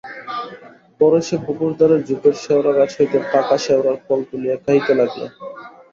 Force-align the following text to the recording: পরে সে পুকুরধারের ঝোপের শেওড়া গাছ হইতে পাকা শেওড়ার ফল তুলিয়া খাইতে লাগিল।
পরে 0.99 1.19
সে 1.27 1.35
পুকুরধারের 1.45 2.01
ঝোপের 2.07 2.35
শেওড়া 2.43 2.71
গাছ 2.77 2.91
হইতে 2.97 3.17
পাকা 3.31 3.57
শেওড়ার 3.65 3.97
ফল 4.05 4.19
তুলিয়া 4.29 4.57
খাইতে 4.63 4.93
লাগিল। 4.99 5.23